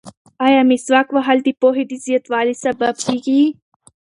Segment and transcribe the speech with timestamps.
[0.45, 3.41] ایا مسواک وهل د پوهې د زیاتوالي سبب کیږي؟